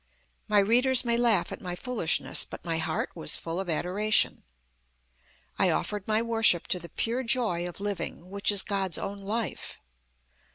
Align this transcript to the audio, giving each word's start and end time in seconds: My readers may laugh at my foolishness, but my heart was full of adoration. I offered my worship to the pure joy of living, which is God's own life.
My 0.47 0.57
readers 0.57 1.05
may 1.05 1.15
laugh 1.15 1.51
at 1.51 1.61
my 1.61 1.75
foolishness, 1.75 2.43
but 2.43 2.65
my 2.65 2.79
heart 2.79 3.11
was 3.13 3.35
full 3.35 3.59
of 3.59 3.69
adoration. 3.69 4.41
I 5.59 5.69
offered 5.69 6.07
my 6.07 6.23
worship 6.23 6.65
to 6.69 6.79
the 6.79 6.89
pure 6.89 7.21
joy 7.21 7.69
of 7.69 7.79
living, 7.79 8.31
which 8.31 8.51
is 8.51 8.63
God's 8.63 8.97
own 8.97 9.19
life. 9.19 9.79